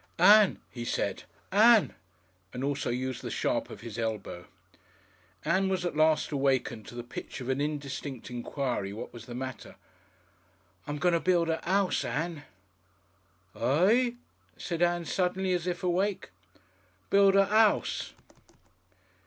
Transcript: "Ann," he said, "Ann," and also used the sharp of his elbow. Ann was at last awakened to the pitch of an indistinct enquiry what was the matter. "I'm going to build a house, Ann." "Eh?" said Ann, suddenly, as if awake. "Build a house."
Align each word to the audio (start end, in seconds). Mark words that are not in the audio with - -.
"Ann," 0.17 0.57
he 0.71 0.83
said, 0.83 1.25
"Ann," 1.51 1.93
and 2.53 2.63
also 2.63 2.89
used 2.89 3.21
the 3.21 3.29
sharp 3.29 3.69
of 3.69 3.81
his 3.81 3.99
elbow. 3.99 4.47
Ann 5.45 5.69
was 5.69 5.85
at 5.85 5.95
last 5.95 6.31
awakened 6.31 6.87
to 6.87 6.95
the 6.95 7.03
pitch 7.03 7.39
of 7.39 7.49
an 7.49 7.61
indistinct 7.61 8.31
enquiry 8.31 8.93
what 8.93 9.13
was 9.13 9.27
the 9.27 9.35
matter. 9.35 9.75
"I'm 10.87 10.97
going 10.97 11.13
to 11.13 11.19
build 11.19 11.49
a 11.49 11.61
house, 11.63 12.03
Ann." 12.03 12.45
"Eh?" 13.55 14.13
said 14.57 14.81
Ann, 14.81 15.05
suddenly, 15.05 15.53
as 15.53 15.67
if 15.67 15.83
awake. 15.83 16.31
"Build 17.11 17.35
a 17.35 17.45
house." 17.45 18.13